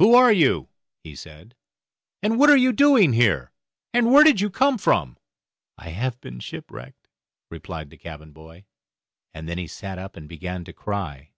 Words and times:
"Who 0.00 0.16
are 0.16 0.32
you?" 0.32 0.68
he 1.04 1.14
said, 1.14 1.54
"and 2.24 2.40
what 2.40 2.50
are 2.50 2.56
you 2.56 2.72
doing 2.72 3.12
here, 3.12 3.52
and 3.94 4.10
where 4.12 4.24
did 4.24 4.40
you 4.40 4.50
come 4.50 4.78
from?" 4.78 5.16
"I 5.78 5.90
have 5.90 6.20
been 6.20 6.40
shipwrecked," 6.40 7.06
replied 7.52 7.90
the 7.90 7.96
cabin 7.96 8.32
boy; 8.32 8.64
and 9.32 9.48
then 9.48 9.58
he 9.58 9.68
sat 9.68 9.96
up 9.96 10.16
and 10.16 10.28
began 10.28 10.64
to 10.64 10.72
cry. 10.72 11.30